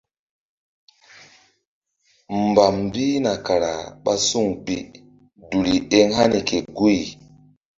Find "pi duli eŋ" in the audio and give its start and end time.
4.65-6.07